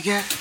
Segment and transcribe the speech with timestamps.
[0.00, 0.39] We get?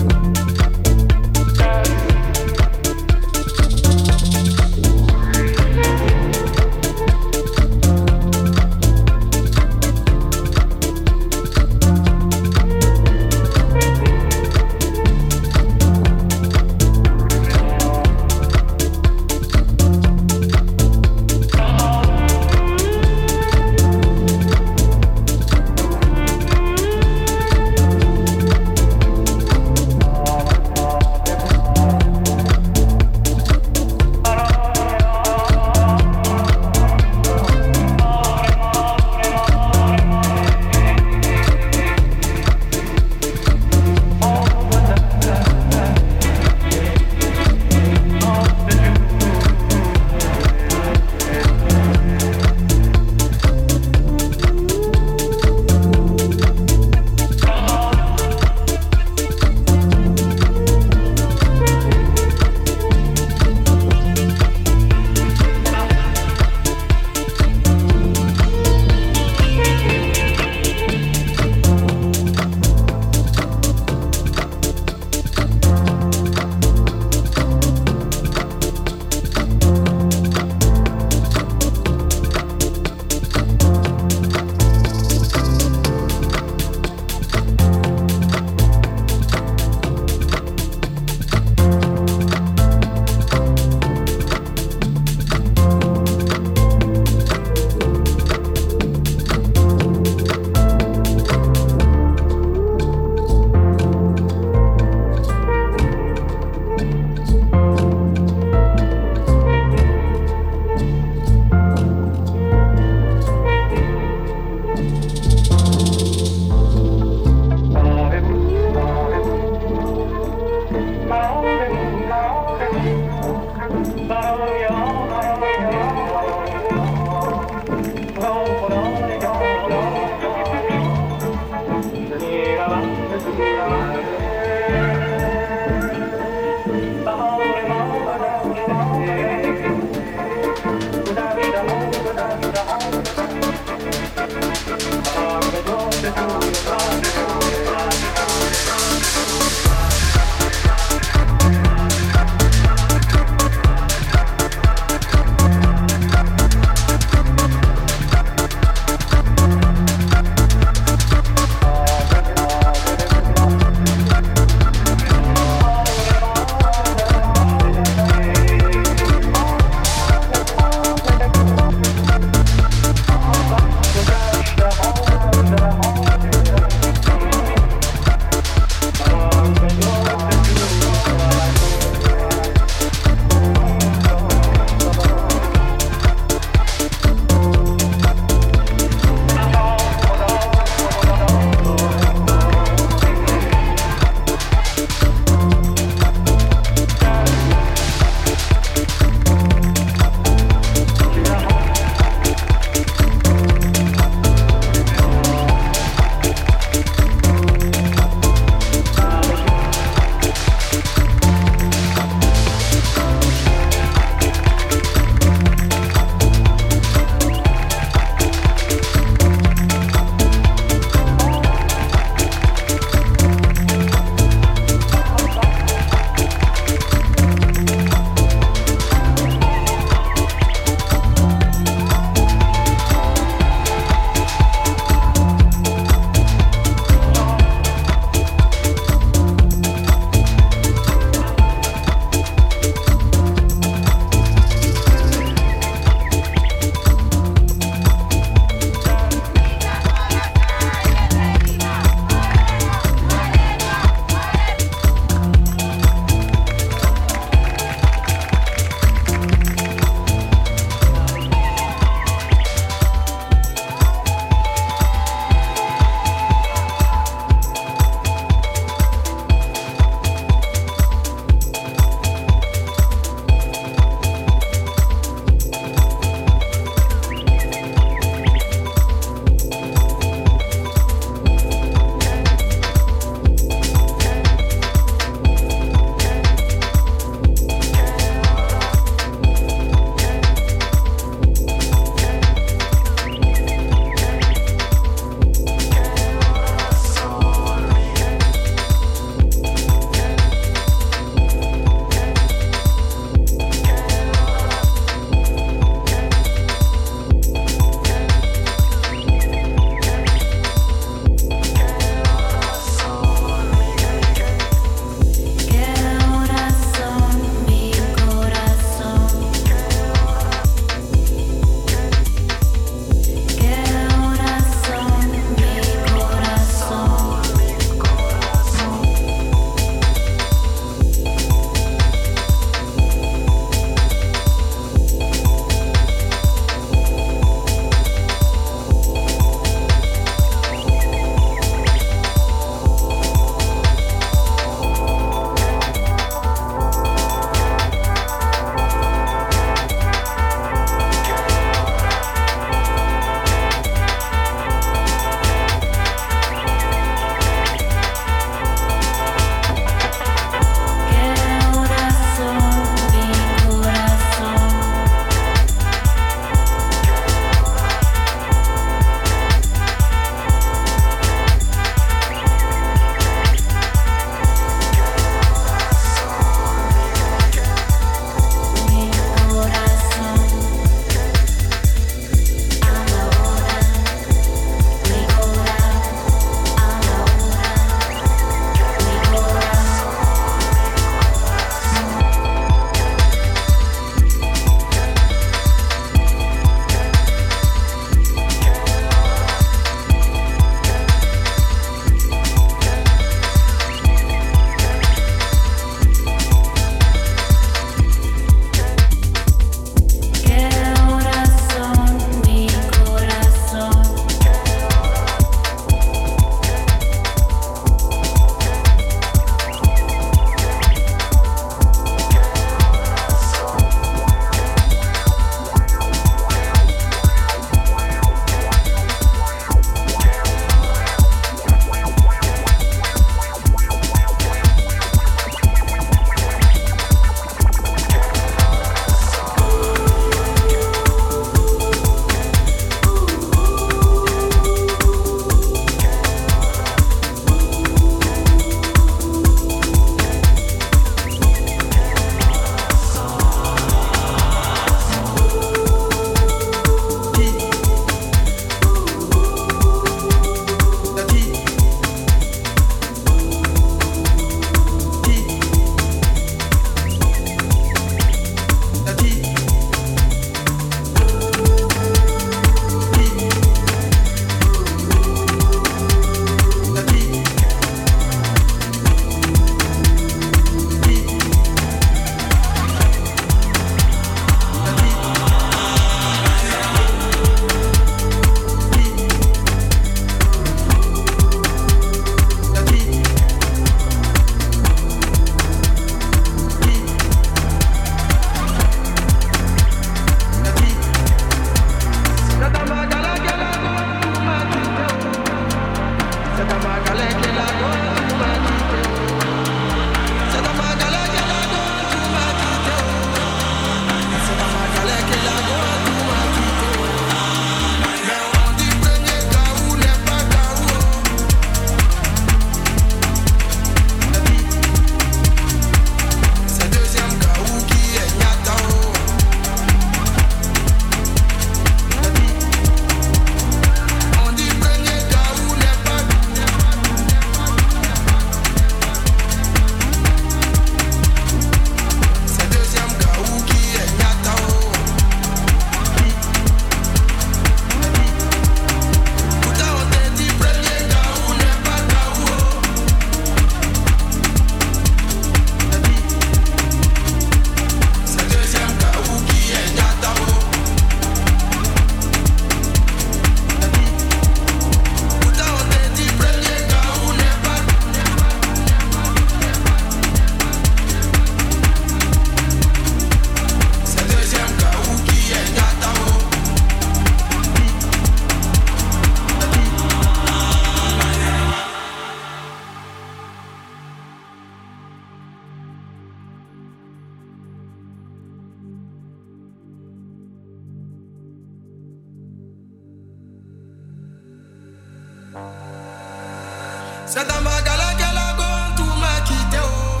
[597.06, 600.00] C'est dans ma galère que la gomme tout m'a quitté oh.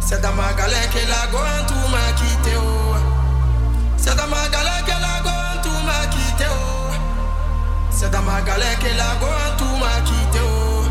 [0.00, 2.94] C'est dans ma galère que la gomme tout m'a quitté oh.
[3.98, 6.92] C'est dans ma galère que la gomme tout m'a quitté oh.
[7.90, 10.84] C'est dans ma galère que la gomme tout m'a quitté oh.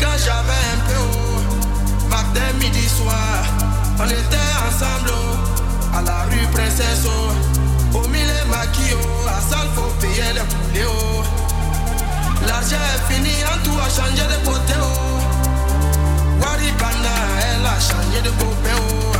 [0.00, 2.08] Quand j'avais un peu oh.
[2.08, 3.44] Matin, midi, soir
[3.98, 5.94] On était ensemble oh.
[5.94, 7.98] À la rue Princesse oh.
[7.98, 9.28] Au milieu maquis oh.
[9.28, 10.32] À salle faut payer
[10.72, 11.37] les oh.
[12.48, 14.72] L'argent est fini, en tout a changé de côté.
[14.80, 15.20] Oh.
[16.40, 18.30] Waribana, elle eh, a changé de.
[18.40, 19.17] Oh.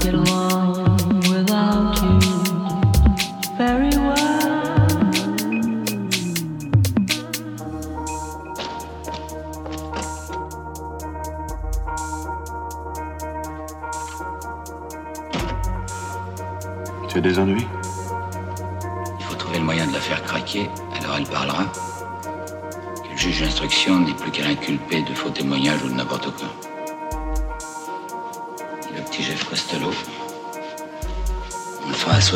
[0.00, 0.37] get along.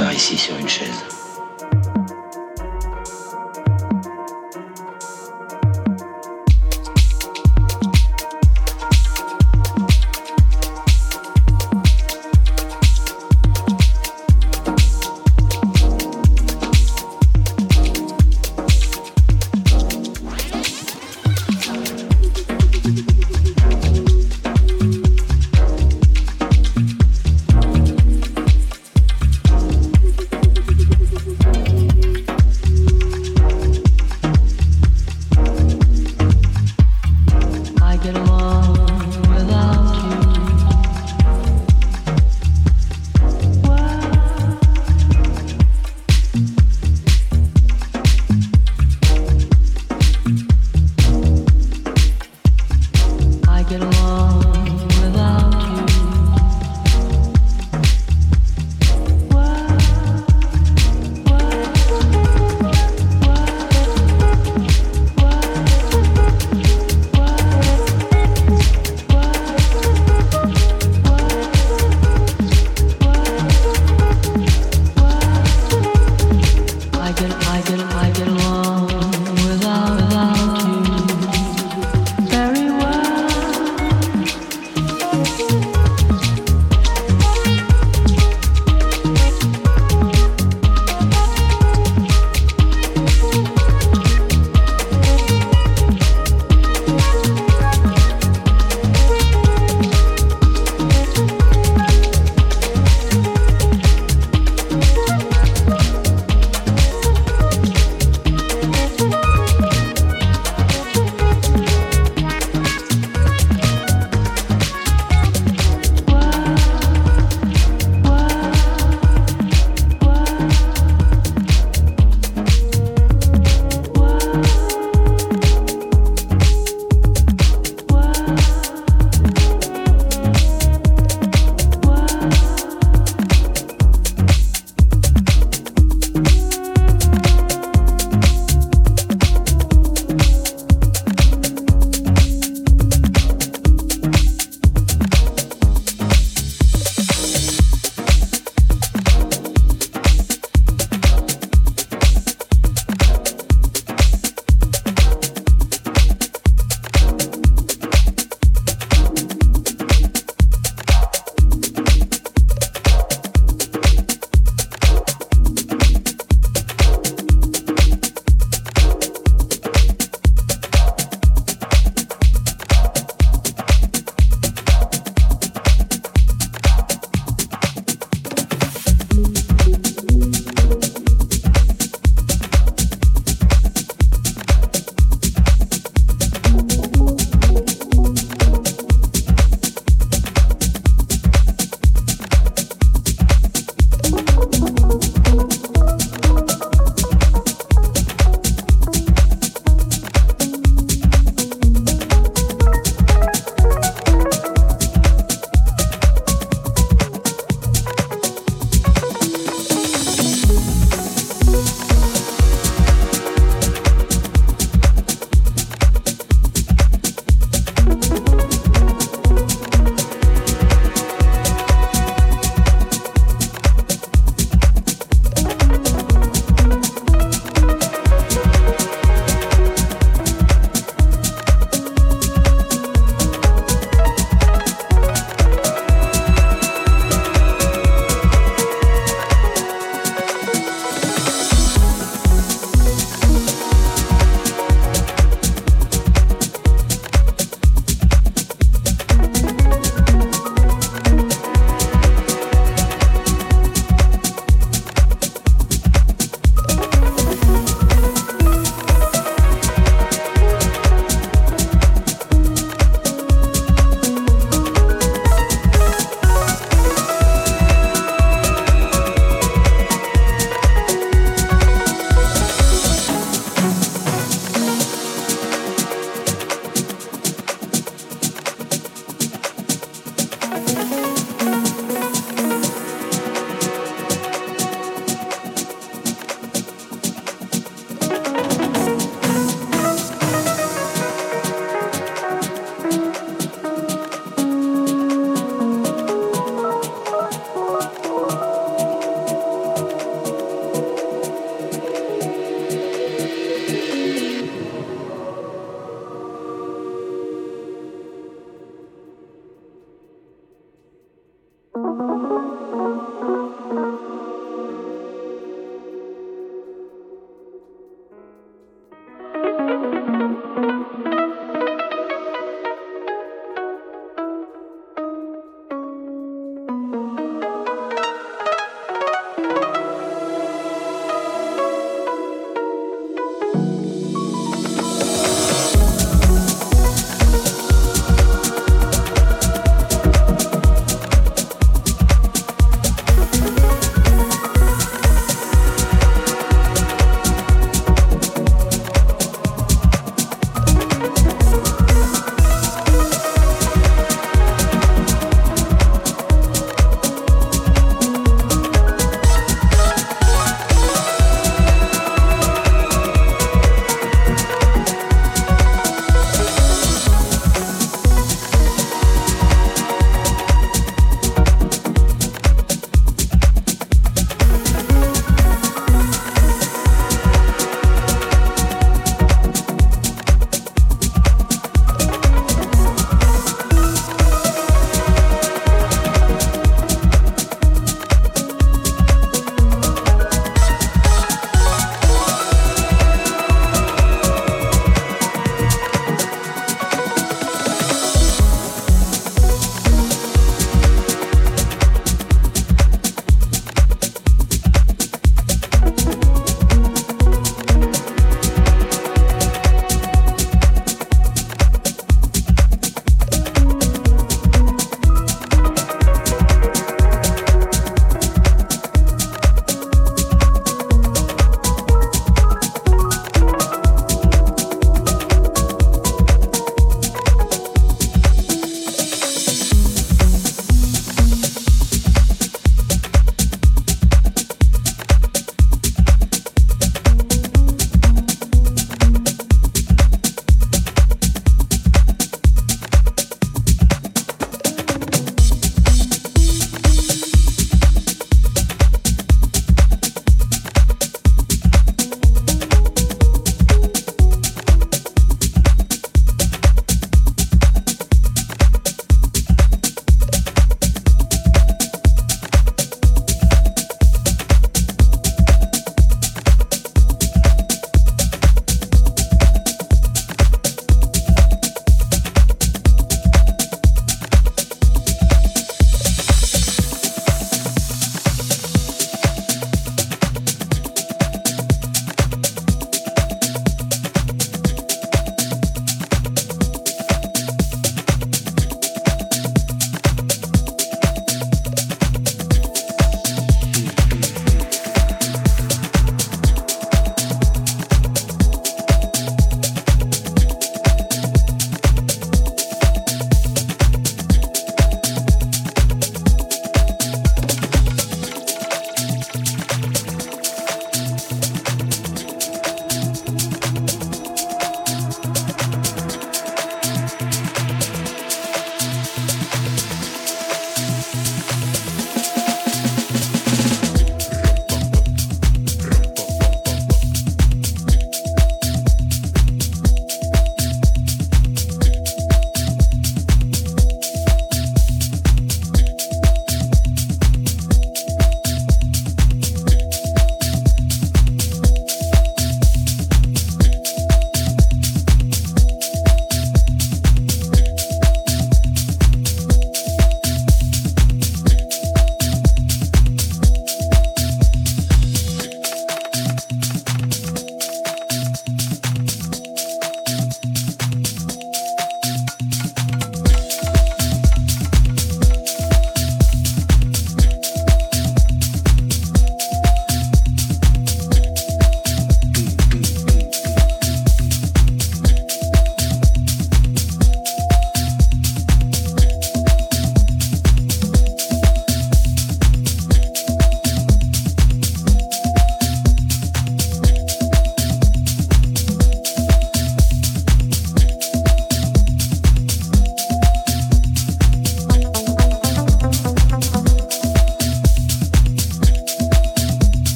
[0.00, 1.11] Ici sur une chaise.